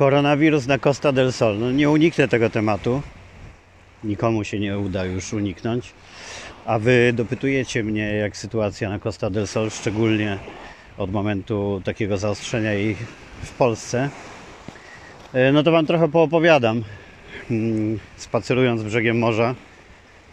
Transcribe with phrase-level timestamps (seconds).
[0.00, 1.58] Koronawirus na Costa del Sol.
[1.58, 3.02] No nie uniknę tego tematu.
[4.04, 5.92] Nikomu się nie uda już uniknąć.
[6.66, 10.38] A wy dopytujecie mnie, jak sytuacja na Costa del Sol, szczególnie
[10.98, 12.96] od momentu takiego zaostrzenia jej
[13.42, 14.10] w Polsce.
[15.32, 16.84] E, No to wam trochę poopowiadam.
[17.50, 19.54] Mm, Spacerując brzegiem morza,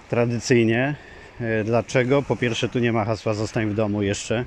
[0.10, 0.96] tradycyjnie.
[1.42, 2.22] E, Dlaczego?
[2.22, 4.46] Po pierwsze, tu nie ma hasła zostań w domu jeszcze.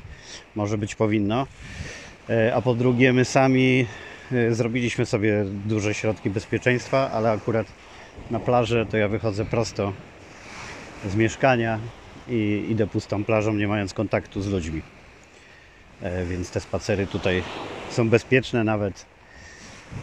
[0.55, 1.47] Może być powinno.
[2.31, 3.87] E, A po drugie, my sami
[4.51, 7.67] zrobiliśmy sobie duże środki bezpieczeństwa, ale akurat
[8.31, 9.93] na plażę to ja wychodzę prosto
[11.11, 11.79] z mieszkania
[12.29, 14.83] i idę pustą plażą, nie mając kontaktu z ludźmi.
[16.03, 17.43] E, Więc te spacery tutaj
[17.91, 19.07] są bezpieczne, nawet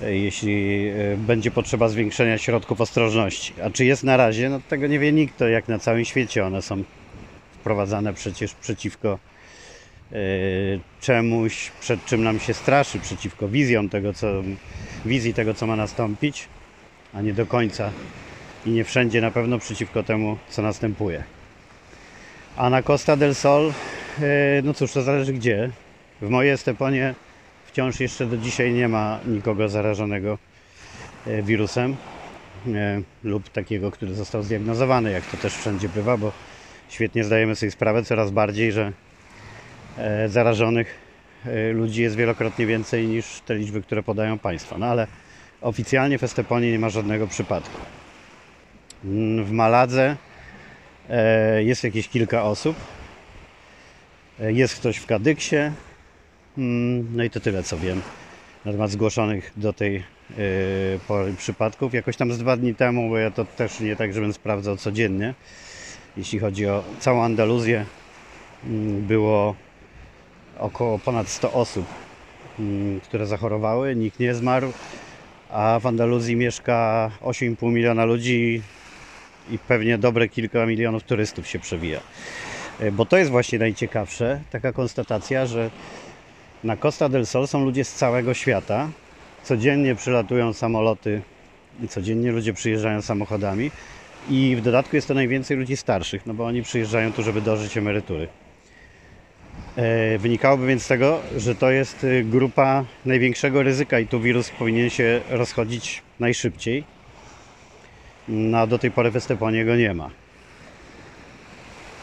[0.01, 3.61] e, jeśli e, będzie potrzeba zwiększenia środków ostrożności.
[3.61, 4.49] A czy jest na razie?
[4.49, 6.83] No tego nie wie nikt, to jak na całym świecie one są
[7.51, 9.19] wprowadzane przecież przeciwko
[11.01, 14.27] czemuś, przed czym nam się straszy, przeciwko wizjom tego, co,
[15.05, 16.47] wizji tego, co ma nastąpić,
[17.13, 17.91] a nie do końca
[18.65, 21.23] i nie wszędzie na pewno przeciwko temu, co następuje.
[22.57, 23.73] A na Costa del Sol,
[24.21, 25.69] e, no cóż, to zależy gdzie.
[26.21, 27.13] W mojej Esteponie
[27.67, 30.37] wciąż jeszcze do dzisiaj nie ma nikogo zarażonego
[31.27, 31.95] e, wirusem
[33.23, 36.31] lub takiego, który został zdiagnozowany, jak to też wszędzie bywa, bo
[36.89, 38.91] świetnie zdajemy sobie sprawę coraz bardziej, że
[40.27, 40.95] zarażonych
[41.45, 44.77] e, ludzi jest wielokrotnie więcej niż te liczby, które podają państwa.
[44.77, 45.07] No ale
[45.61, 47.81] oficjalnie w Esteponie nie ma żadnego przypadku.
[49.05, 50.15] Mm, W Maladze
[51.09, 52.75] e, jest jakieś kilka osób.
[54.39, 55.55] E, Jest ktoś w Kadyksie.
[56.57, 58.01] Mm, No i to tyle co wiem
[58.65, 60.03] na temat zgłoszonych do tej e,
[61.07, 61.93] pory przypadków.
[61.93, 65.33] Jakoś tam z dwa dni temu, bo ja to też nie tak, żebym sprawdzał codziennie.
[66.17, 67.85] Jeśli chodzi o całą Andaluzję,
[68.65, 69.55] mm, było
[70.59, 71.85] około ponad 100 osób,
[72.59, 73.95] mm, które zachorowały.
[73.95, 74.73] Nikt nie zmarł,
[75.49, 78.61] a w Andaluzji mieszka 8,5 miliona ludzi
[79.51, 81.99] i pewnie dobre kilka milionów turystów się przewija.
[82.79, 85.69] E, Bo to jest właśnie najciekawsze, taka konstatacja, że
[86.63, 88.89] na Costa del Sol są ludzie z całego świata.
[89.43, 91.21] Codziennie przylatują samoloty
[91.83, 93.71] i codziennie ludzie przyjeżdżają samochodami.
[94.29, 97.77] I w dodatku jest to najwięcej ludzi starszych, no bo oni przyjeżdżają tu, żeby dożyć
[97.77, 98.27] emerytury.
[99.75, 104.49] E, Wynikałoby więc z tego, że to jest y, grupa największego ryzyka i tu wirus
[104.49, 106.83] powinien się rozchodzić najszybciej.
[108.27, 110.09] No a do tej pory w Esteponie go nie ma.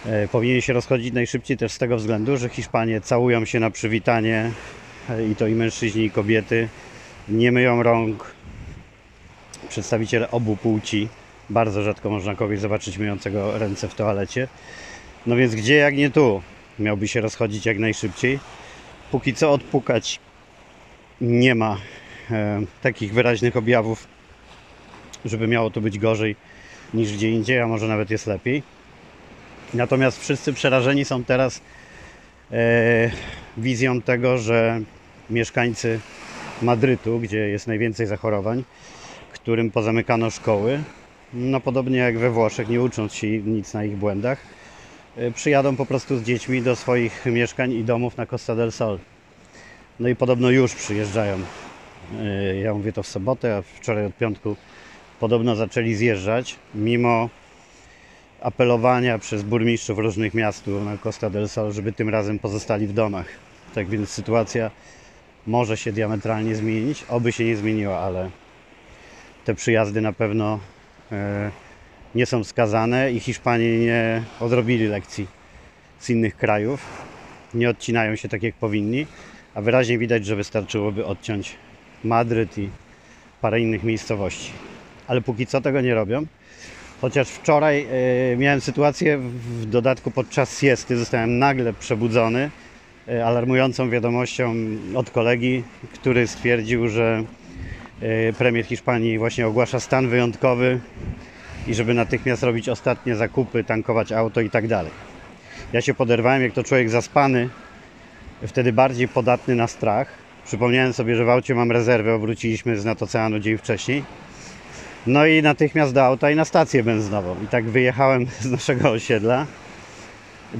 [0.06, 4.50] E, Powinien się rozchodzić najszybciej też z tego względu, że Hiszpanie całują się na przywitanie
[5.10, 6.68] e, i to i mężczyźni i kobiety.
[7.28, 8.34] Nie myją rąk.
[9.68, 11.08] Przedstawiciele obu płci.
[11.50, 14.48] Bardzo rzadko można kogoś zobaczyć myjącego ręce w toalecie.
[15.26, 16.42] No więc gdzie jak nie tu?
[16.78, 18.38] Miałby się rozchodzić jak najszybciej.
[19.10, 20.20] Póki co odpukać
[21.20, 21.76] nie ma
[22.30, 24.06] e, takich wyraźnych objawów,
[25.24, 26.36] żeby miało to być gorzej
[26.94, 28.62] niż gdzie indziej, a może nawet jest lepiej.
[29.74, 31.60] Natomiast wszyscy przerażeni są teraz
[32.52, 33.10] e,
[33.56, 34.80] wizją tego, że
[35.30, 36.00] mieszkańcy
[36.62, 38.64] Madrytu, gdzie jest najwięcej zachorowań,
[39.32, 40.82] którym pozamykano szkoły,
[41.34, 44.38] no podobnie jak we Włoszech, nie ucząc się nic na ich błędach,
[45.34, 48.98] przyjadą po prostu z dziećmi do swoich mieszkań i domów na Costa del Sol.
[50.00, 51.38] No i podobno już przyjeżdżają.
[52.20, 54.56] E, Ja mówię to w sobotę, a wczoraj od piątku
[55.20, 57.28] podobno zaczęli zjeżdżać, mimo
[58.40, 63.26] apelowania przez burmistrzów różnych miast na Costa del Sol, żeby tym razem pozostali w domach.
[63.74, 64.70] Tak więc sytuacja
[65.46, 68.30] może się diametralnie zmienić, oby się nie zmieniła, ale
[69.44, 70.58] te przyjazdy na pewno
[71.12, 71.50] e,
[72.14, 75.26] nie są wskazane i Hiszpanie nie odrobili lekcji
[75.98, 77.04] z innych krajów.
[77.54, 79.06] Nie odcinają się tak jak powinni,
[79.54, 81.54] a wyraźnie widać, że wystarczyłoby odciąć
[82.04, 82.68] Madryt i
[83.40, 84.52] parę innych miejscowości.
[85.06, 86.26] Ale póki co tego nie robią.
[87.00, 87.86] Chociaż wczoraj
[88.32, 92.50] e, miałem sytuację, w dodatku podczas siesty zostałem nagle przebudzony
[93.08, 94.54] e, alarmującą wiadomością
[94.94, 95.62] od kolegi,
[95.94, 97.24] który stwierdził, że
[98.00, 100.80] e, premier Hiszpanii właśnie ogłasza stan wyjątkowy
[101.66, 104.92] i żeby natychmiast robić ostatnie zakupy, tankować auto i tak dalej.
[105.72, 107.48] Ja się poderwałem, jak to człowiek zaspany,
[108.46, 110.08] wtedy bardziej podatny na strach.
[110.44, 114.04] Przypomniałem sobie, że w aucie mam rezerwę, wróciliśmy z Oceanu dzień wcześniej.
[115.06, 117.36] No i natychmiast do auta i na stację benzynową.
[117.44, 119.46] I tak wyjechałem z naszego osiedla.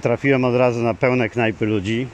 [0.03, 2.07] Trafiłem od razu na pełne knajpy ludzi,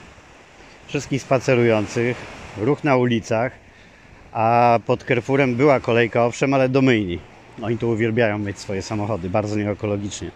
[0.87, 2.17] wszystkich spacerujących,
[2.57, 3.51] ruch na ulicach,
[4.33, 7.30] a pod Carrefourem była kolejka, owszem, ale do myjni.
[7.61, 10.31] Oni tu uwielbiają myć swoje samochody, bardzo nieekologicznie.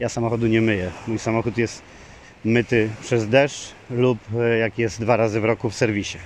[0.00, 0.90] Ja samochodu nie myję.
[1.06, 1.82] Mój samochód jest
[2.44, 6.18] myty przez deszcz lub e, jak jest dwa razy w roku w serwisie.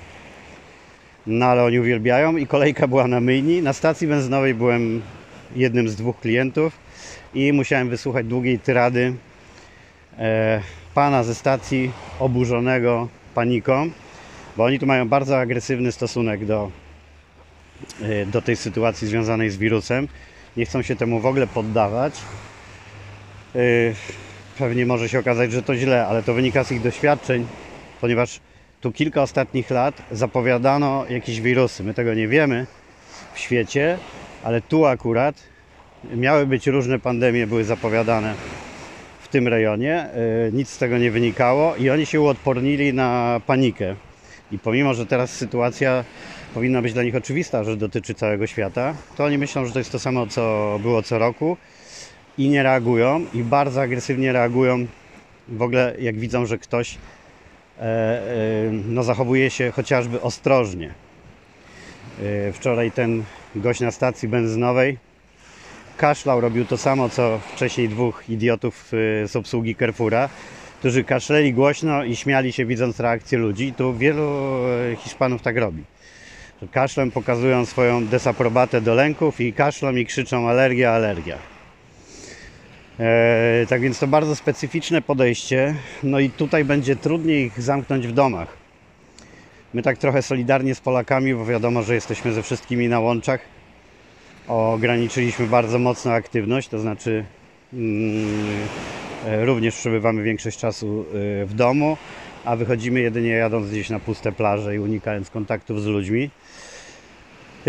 [1.26, 3.62] No ale oni uwielbiają i kolejka była na myjni.
[3.62, 5.02] Na stacji benzynowej byłem
[5.56, 6.78] jednym z dwóch klientów
[7.34, 9.14] i musiałem wysłuchać długiej tyrady
[10.18, 10.60] e,
[10.94, 13.90] pana ze stacji oburzonego paniką,
[14.56, 16.70] bo oni tu mają bardzo agresywny stosunek do,
[18.02, 20.08] e, do tej sytuacji związanej z wirusem.
[20.56, 22.14] Nie chcą się temu w ogóle poddawać.
[23.54, 23.58] E,
[24.58, 27.46] Pewnie może się okazać, że to źle, ale to wynika z ich doświadczeń,
[28.00, 28.40] ponieważ
[28.80, 31.84] tu kilka ostatnich lat zapowiadano jakieś wirusy.
[31.84, 32.66] My tego nie wiemy
[33.34, 33.98] w świecie,
[34.44, 35.34] ale tu akurat
[36.14, 38.34] miały być różne pandemie, były zapowiadane
[39.20, 40.08] w tym rejonie.
[40.44, 43.94] Yy, Nic z tego nie wynikało i oni się uodpornili na panikę.
[44.52, 46.04] I pomimo, że teraz sytuacja
[46.54, 49.92] powinna być dla nich oczywista, że dotyczy całego świata, to oni myślą, że to jest
[49.92, 51.56] to samo, co było co roku
[52.38, 54.86] i nie reagują i bardzo agresywnie reagują
[55.48, 56.94] w ogóle jak widzą, że ktoś
[57.78, 58.22] e, e,
[58.88, 60.94] no, zachowuje się chociażby ostrożnie.
[62.22, 63.24] E, wczoraj ten
[63.56, 64.98] gość na stacji benzynowej
[65.96, 68.92] kaszlał, robił to samo co wcześniej dwóch idiotów
[69.24, 70.28] e, z obsługi Carrefoura,
[70.78, 73.72] którzy kaszleli głośno i śmiali się widząc reakcję ludzi.
[73.72, 74.28] Tu wielu
[74.92, 75.84] e, Hiszpanów tak robi.
[76.72, 81.38] Kaszlem pokazują swoją desaprobatę do lęków i kaszlą i krzyczą alergia, alergia.
[83.00, 85.74] E, tak więc to bardzo specyficzne podejście.
[86.02, 88.56] No i tutaj będzie trudniej ich zamknąć w domach.
[89.74, 93.40] My tak trochę solidarnie z Polakami, bo wiadomo, że jesteśmy ze wszystkimi na łączach.
[94.48, 97.24] Ograniczyliśmy bardzo mocno aktywność, to znaczy
[97.72, 98.26] mm,
[99.26, 101.04] e, również przebywamy większość czasu
[101.42, 101.96] e, w domu,
[102.46, 106.30] a wychodzimy jedynie jadąc gdzieś na puste plaże i unikając kontaktów z ludźmi.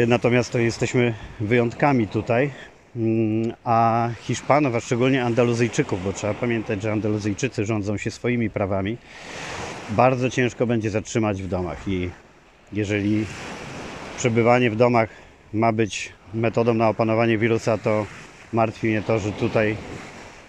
[0.08, 2.52] Natomiast to jesteśmy wyjątkami tutaj,
[2.98, 8.98] Mm, a Hiszpanów, a szczególnie Andaluzyjczyków, bo trzeba pamiętać, że Andaluzyjczycy rządzą się swoimi prawami,
[9.90, 12.10] bardzo ciężko będzie zatrzymać w domach i
[12.74, 13.26] jeżeli
[14.18, 15.10] przebywanie w domach
[15.54, 18.06] ma być metodą na opanowanie wirusa, to
[18.54, 19.76] martwi mnie to, że tutaj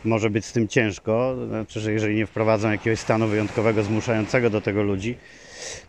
[0.05, 1.37] może być z tym ciężko.
[1.49, 5.17] Znaczy, że jeżeli nie wprowadzą jakiegoś stanu wyjątkowego zmuszającego do tego ludzi,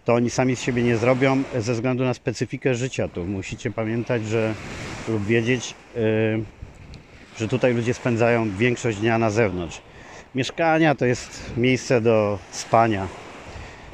[0.06, 3.26] to oni sami z siebie nie zrobią ze względu na specyfikę życia tu.
[3.26, 4.54] Musicie pamiętać, że
[5.08, 6.02] lub wiedzieć, yy,
[7.38, 9.82] że tutaj ludzie spędzają większość dnia na zewnątrz.
[10.36, 13.08] Mieszkania to jest miejsce do spania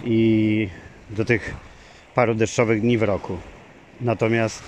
[0.05, 0.69] i
[1.09, 1.53] do tych
[2.15, 3.37] paru deszczowych dni w roku.
[4.01, 4.63] Natomiast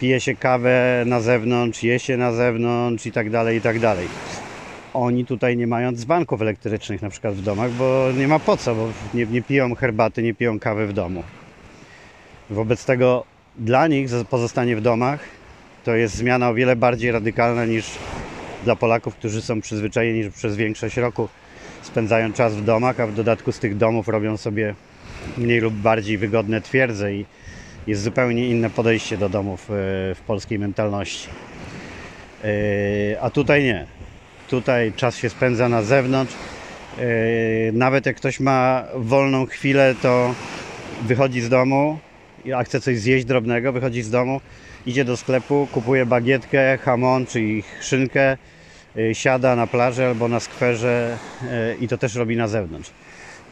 [0.00, 4.08] pije się kawę na zewnątrz, je się na zewnątrz i tak dalej, i tak dalej.
[4.94, 8.74] Oni tutaj nie mają dzbanków elektrycznych na przykład w domach, bo nie ma po co,
[8.74, 11.22] bo nie, nie piją herbaty, nie piją kawy w domu.
[12.50, 13.24] Wobec tego
[13.58, 15.20] dla nich pozostanie w domach
[15.84, 17.86] to jest zmiana o wiele bardziej radykalna niż
[18.64, 21.28] dla Polaków, którzy są przyzwyczajeni, że przez większość roku
[21.82, 24.74] spędzają czas w domach, a w dodatku z tych domów robią sobie
[25.38, 27.24] mniej lub bardziej wygodne twierdze i
[27.86, 29.74] jest zupełnie inne podejście do domów e,
[30.14, 31.28] w polskiej mentalności.
[32.44, 34.01] E, A tutaj nie.
[34.52, 36.34] Tutaj czas się spędza na zewnątrz.
[36.98, 37.02] E,
[37.72, 40.34] Nawet jak ktoś ma wolną chwilę, to
[41.02, 41.98] wychodzi z domu,
[42.56, 44.40] a chce coś zjeść drobnego, wychodzi z domu,
[44.86, 48.36] idzie do sklepu, kupuje bagietkę, hamon czy ich szynkę,
[48.96, 52.90] y, siada na plaży albo na skwerze y, i to też robi na zewnątrz.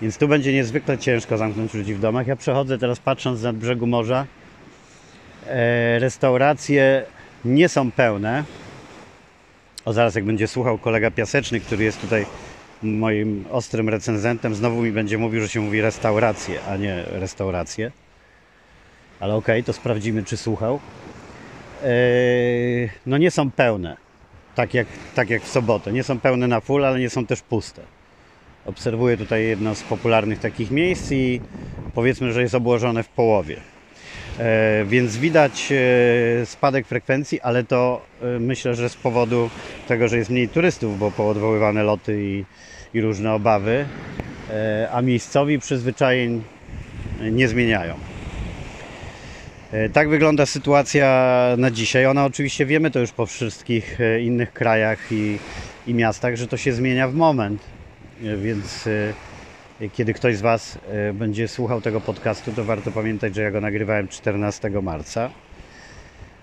[0.02, 2.26] Więc tu będzie niezwykle ciężko zamknąć ludzi w domach.
[2.26, 4.26] Ja przechodzę teraz patrząc nad brzegu morza.
[5.47, 7.04] E, Restauracje
[7.45, 8.45] nie są pełne.
[9.84, 12.26] O zaraz jak będzie słuchał kolega Piaseczny, który jest tutaj
[12.82, 17.90] moim ostrym recenzentem, znowu mi będzie mówił, że się mówi restauracje, a nie restauracje.
[19.20, 20.80] Ale okej, to sprawdzimy, czy słuchał.
[21.84, 23.96] Eee, no nie są pełne,
[24.54, 25.92] tak jak, tak jak w sobotę.
[25.92, 27.82] Nie są pełne na full, ale nie są też puste.
[28.66, 31.40] Obserwuję tutaj jedno z popularnych takich miejsc i
[31.94, 33.56] powiedzmy, że jest obłożone w połowie.
[34.40, 39.50] E, więc widać e, spadek frekwencji, ale to e, myślę, że z powodu
[39.88, 42.44] tego, że jest mniej turystów, bo poodwoływane loty i,
[42.94, 43.87] i różne obawy,
[44.92, 46.42] a miejscowi przyzwyczajeń
[47.20, 47.94] nie zmieniają.
[49.92, 52.06] Tak wygląda sytuacja na dzisiaj.
[52.06, 55.38] Ona oczywiście wiemy to już po wszystkich innych krajach i,
[55.87, 57.62] i miastach, że to się zmienia w moment.
[58.20, 58.88] Więc
[59.92, 63.60] kiedy ktoś z Was e, będzie słuchał tego podcastu, to warto pamiętać, że ja go
[63.60, 65.30] nagrywałem 14 marca.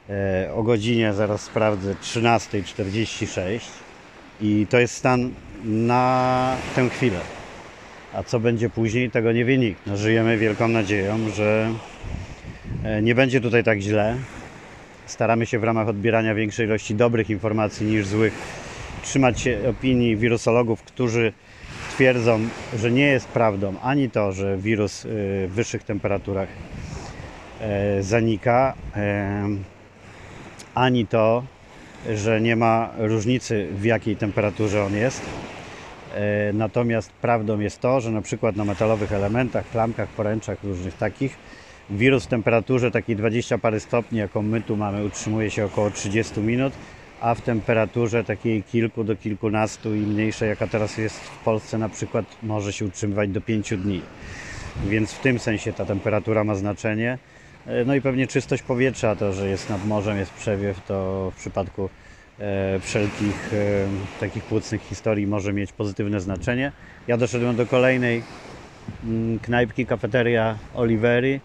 [0.09, 3.59] E, O godzinie, zaraz sprawdzę, 13.46
[4.41, 5.31] i to jest stan
[5.65, 7.19] na tę chwilę.
[8.13, 9.87] A co będzie później, tego nie wie nikt.
[9.87, 11.73] No, żyjemy wielką nadzieją, że
[12.83, 14.15] E, Nie będzie tutaj tak źle.
[15.05, 18.33] Staramy się w ramach odbierania większej ilości dobrych informacji niż złych
[19.03, 21.33] trzymać się opinii wirusologów, którzy
[21.97, 22.39] twierdzą,
[22.79, 25.09] że nie jest prawdą ani to, że wirus y,
[25.47, 26.49] w wyższych temperaturach
[27.61, 29.47] e, zanika, e,
[30.75, 31.43] ani to,
[32.15, 35.21] że nie ma różnicy w jakiej temperaturze on jest.
[36.15, 41.37] E, natomiast prawdą jest to, że na przykład na metalowych elementach, klamkach, poręczach różnych takich,
[41.89, 46.39] wirus w temperaturze takiej 20 parę stopni, jaką my tu mamy, utrzymuje się około 30
[46.39, 46.73] minut,
[47.21, 51.89] a w temperaturze takiej kilku do kilkunastu i mniejszej, jaka teraz jest w Polsce na
[51.89, 54.01] przykład, może się utrzymywać do 5 dni.
[54.85, 57.17] Więc w tym sensie ta temperatura ma znaczenie.
[57.67, 61.39] E, no i pewnie czystość powietrza, to, że jest nad morzem, jest przewiew, to w
[61.39, 61.89] przypadku
[62.39, 66.71] e, wszelkich e, takich płucnych historii może mieć pozytywne znaczenie.
[67.07, 68.23] Ja doszedłem do kolejnej
[69.03, 71.39] mm, knajpki, kafeteria Oliveri.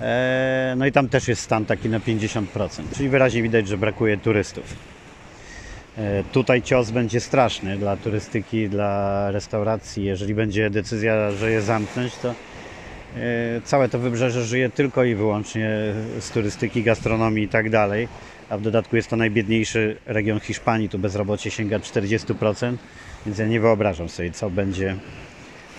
[0.00, 4.16] E, no i tam też jest stan taki na 50%, czyli wyraźnie widać, że brakuje
[4.16, 4.97] turystów.
[5.98, 10.04] E, tutaj cios będzie straszny dla turystyki, dla restauracji.
[10.04, 12.34] Jeżeli będzie decyzja, że je zamknąć, to
[13.16, 15.70] E, całe to wybrzeże żyje tylko i wyłącznie
[16.20, 18.08] z turystyki, gastronomii i tak dalej.
[18.48, 22.76] A w dodatku jest to najbiedniejszy region Hiszpanii, tu bezrobocie sięga 40%,
[23.26, 24.96] więc ja nie wyobrażam sobie, co będzie,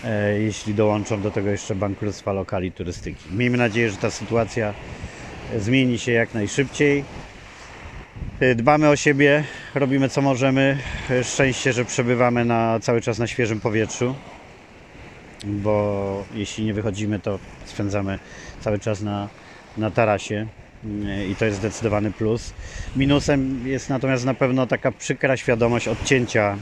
[0.04, 3.24] e, jeśli dołączą do tego jeszcze bankructwa lokali turystyki.
[3.36, 4.74] Miejmy nadzieję, że ta sytuacja
[5.58, 7.04] zmieni się jak najszybciej.
[8.40, 9.44] E, dbamy o siebie,
[9.74, 10.76] robimy co możemy.
[11.22, 14.14] Szczęście, że przebywamy na, cały czas na świeżym powietrzu
[15.44, 18.18] bo jeśli nie wychodzimy, to spędzamy
[18.60, 19.28] cały czas na,
[19.78, 20.46] na tarasie
[21.30, 22.52] i to jest zdecydowany plus.
[22.96, 26.56] Minusem jest natomiast na pewno taka przykra świadomość odcięcia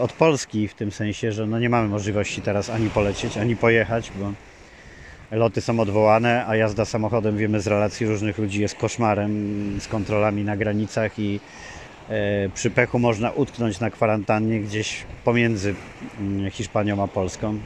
[0.00, 4.10] od Polski, w tym sensie, że no nie mamy możliwości teraz ani polecieć, ani pojechać,
[4.20, 4.32] bo
[5.36, 9.30] loty są odwołane, a jazda samochodem, wiemy z relacji różnych ludzi, jest koszmarem
[9.80, 11.40] z kontrolami na granicach i
[12.08, 15.74] e, przy pechu można utknąć na kwarantannie gdzieś pomiędzy
[16.20, 17.58] mm, Hiszpanią a Polską,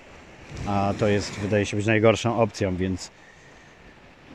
[0.67, 3.11] a to jest, wydaje się być najgorszą opcją, więc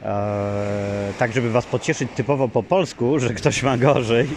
[0.03, 4.27] e, tak, żeby Was pocieszyć typowo po polsku, że ktoś ma gorzej,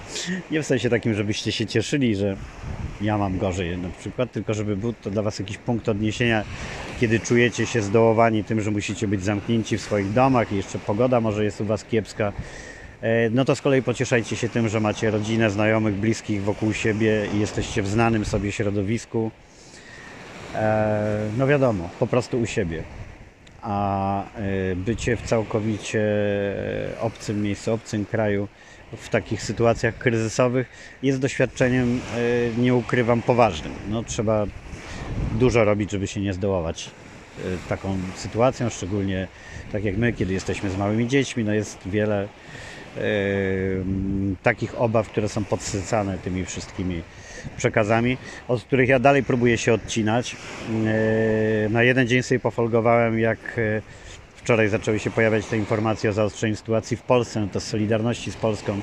[0.50, 2.36] nie w sensie takim, żebyście się cieszyli, że
[3.00, 6.44] ja mam gorzej na przykład, tylko żeby był to dla Was jakiś punkt odniesienia,
[7.00, 11.20] kiedy czujecie się zdołowani tym, że musicie być zamknięci w swoich domach i jeszcze pogoda
[11.20, 12.32] może jest u Was kiepska,
[13.00, 17.26] e, no to z kolei pocieszajcie się tym, że macie rodzinę, znajomych, bliskich wokół siebie
[17.36, 19.30] i jesteście w znanym sobie środowisku.
[20.54, 22.82] E, no wiadomo, po prostu u siebie.
[23.62, 26.04] A e, bycie w całkowicie
[27.00, 28.48] obcym miejscu, obcym kraju,
[28.96, 30.66] w takich sytuacjach kryzysowych
[31.02, 32.00] jest doświadczeniem,
[32.56, 33.72] e, nie ukrywam, poważnym.
[33.90, 34.46] No, trzeba
[35.38, 36.90] dużo robić, żeby się nie zdołować
[37.68, 39.28] taką sytuacją, szczególnie
[39.72, 42.28] tak jak my, kiedy jesteśmy z małymi dziećmi, no jest wiele
[44.42, 47.02] takich obaw, które są podsycane tymi wszystkimi
[47.56, 48.16] przekazami,
[48.48, 50.36] od których ja dalej próbuję się odcinać.
[51.66, 53.82] E, na jeden dzień sobie pofolgowałem, jak e,
[54.36, 58.32] wczoraj zaczęły się pojawiać te informacje o zaostrzeniu sytuacji w Polsce, no to z Solidarności
[58.32, 58.80] z Polską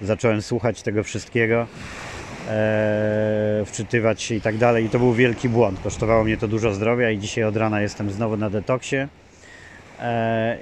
[0.00, 1.66] zacząłem słuchać tego wszystkiego,
[2.48, 5.80] e, wczytywać się i tak dalej i to był wielki błąd.
[5.80, 8.96] Kosztowało mnie to dużo zdrowia i dzisiaj od rana jestem znowu na detoksie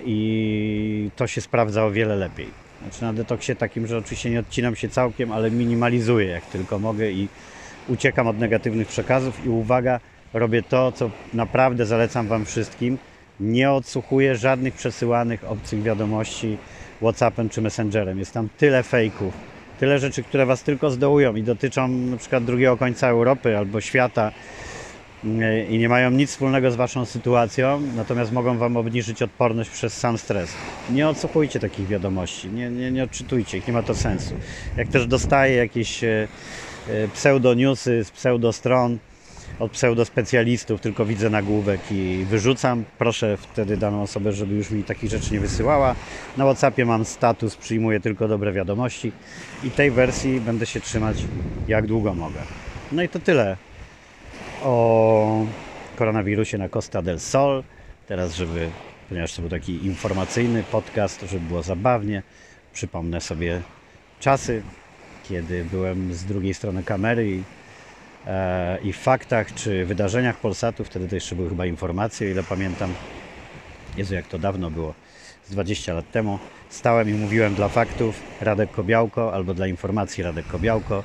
[0.06, 2.63] i to się sprawdza o wiele lepiej.
[2.84, 7.10] Znaczy na detoksie takim, że oczywiście nie odcinam się całkiem, ale minimalizuję jak tylko mogę
[7.10, 7.28] i
[7.88, 10.00] uciekam od negatywnych przekazów i uwaga,
[10.34, 12.98] robię to, co naprawdę zalecam Wam wszystkim.
[13.40, 16.58] Nie odsłuchuję żadnych przesyłanych obcych wiadomości
[17.02, 18.18] Whatsappem czy Messengerem.
[18.18, 19.34] Jest tam tyle fejków,
[19.80, 24.32] tyle rzeczy, które Was tylko zdołują i dotyczą na przykład drugiego końca Europy albo świata
[25.70, 30.18] i nie mają nic wspólnego z Waszą sytuacją, natomiast mogą Wam obniżyć odporność przez sam
[30.18, 30.52] stres.
[30.90, 34.34] Nie odsłuchujcie takich wiadomości, nie, nie, nie odczytujcie ich, nie ma to sensu.
[34.76, 36.28] Jak też dostaję jakieś e,
[36.88, 38.98] e, pseudoniusy z pseudostron
[39.58, 42.84] od pseudospecjalistów, tylko widzę nagłówek i wyrzucam.
[42.98, 45.94] Proszę wtedy daną osobę, żeby już mi takich rzeczy nie wysyłała.
[46.36, 49.12] Na Whatsappie mam status, przyjmuję tylko dobre wiadomości
[49.64, 51.24] i tej wersji będę się trzymać
[51.68, 52.40] jak długo mogę.
[52.92, 53.56] No i to tyle
[54.64, 55.46] o
[55.96, 57.62] koronawirusie na Costa del Sol.
[58.06, 58.70] Teraz, żeby,
[59.08, 62.22] ponieważ to był taki informacyjny podcast, żeby było zabawnie,
[62.72, 63.60] przypomnę sobie
[64.20, 64.62] czasy,
[65.28, 67.42] kiedy byłem z drugiej strony kamery i,
[68.26, 72.42] e, i w faktach czy wydarzeniach Polsatu, wtedy to jeszcze były chyba informacje, o ile
[72.42, 72.94] pamiętam.
[73.96, 74.94] Jezu, jak to dawno było,
[75.46, 76.38] z 20 lat temu.
[76.68, 81.04] Stałem i mówiłem dla faktów Radek Kobiałko albo dla informacji Radek Kobiałko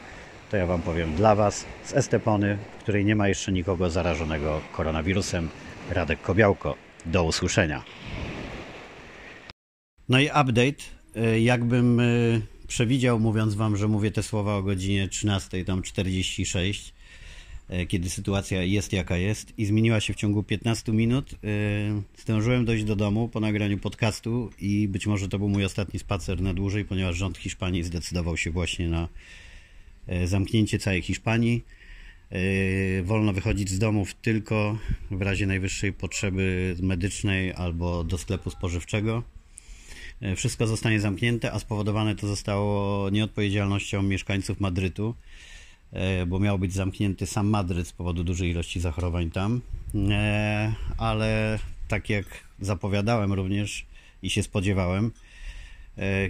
[0.49, 4.61] to ja Wam powiem dla Was z Estepony, w której nie ma jeszcze nikogo zarażonego
[4.73, 5.49] koronawirusem,
[5.89, 6.75] Radek Kobiałko.
[7.05, 7.83] Do usłyszenia.
[10.09, 10.83] No i update.
[11.15, 12.03] E, jakbym e,
[12.67, 16.93] przewidział, mówiąc Wam, że mówię te słowa o godzinie 13, tam 46,
[17.69, 21.35] e, kiedy sytuacja jest jaka jest i zmieniła się w ciągu 15 minut.
[22.17, 26.41] Zdążyłem dojść do domu po nagraniu podcastu i być może to był mój ostatni spacer
[26.41, 29.07] na dłużej, ponieważ rząd Hiszpanii zdecydował się właśnie na
[30.25, 31.63] zamknięcie całej Hiszpanii.
[32.31, 34.77] E, Wolno wychodzić z domów tylko
[35.11, 39.23] w razie najwyższej potrzeby medycznej albo do sklepu spożywczego.
[40.21, 45.15] E, Wszystko zostanie zamknięte, a spowodowane to zostało nieodpowiedzialnością mieszkańców Madrytu,
[45.91, 49.61] e, bo miał być zamknięty sam Madryt z powodu dużej ilości zachorowań tam.
[50.09, 52.25] E, Ale tak jak
[52.59, 53.85] zapowiadałem również
[54.23, 55.28] i się spodziewałem, e,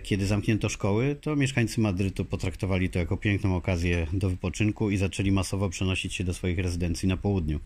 [0.04, 5.32] kiedy zamknięto szkoły, to mieszkańcy Madrytu potraktowali to jako piękną okazję do wypoczynku i zaczęli
[5.32, 7.60] masowo przenosić się do swoich rezydencji na południu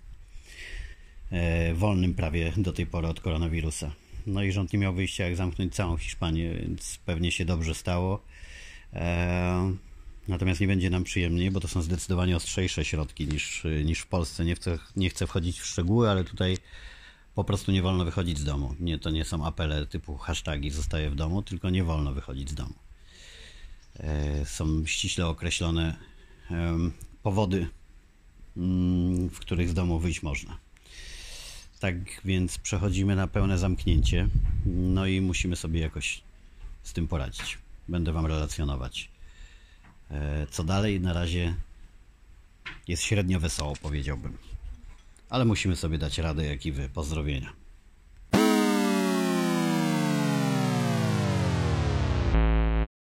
[1.31, 3.91] e, wolnym prawie do tej pory od koronawirusa.
[4.27, 8.23] No i rząd nie miał wyjścia, jak zamknąć całą Hiszpanię, więc pewnie się dobrze stało.
[8.93, 9.73] E,
[10.27, 14.45] Natomiast nie będzie nam przyjemniej, bo to są zdecydowanie ostrzejsze środki niż, niż w Polsce.
[14.45, 16.57] Nie chcę, nie chcę wchodzić w szczegóły, ale tutaj
[17.35, 18.75] po prostu nie wolno wychodzić z domu.
[18.79, 22.53] Nie, to nie są apele typu hashtagi zostaję w domu, tylko nie wolno wychodzić z
[22.53, 22.73] domu.
[23.99, 25.95] E, Są ściśle określone
[27.23, 27.67] powody,
[28.57, 30.57] mm, w których z domu wyjść można.
[31.79, 34.27] Tak więc przechodzimy na pełne zamknięcie.
[34.65, 36.21] No i musimy sobie jakoś
[36.83, 37.57] z tym poradzić.
[37.87, 39.09] Będę Wam relacjonować.
[40.11, 41.01] E, Co dalej?
[41.01, 41.55] Na razie
[42.87, 44.37] jest średnio wesoło, powiedziałbym.
[45.33, 46.89] Ale musimy sobie dać radę, jak i Wy.
[46.89, 47.62] Pozdrowienia.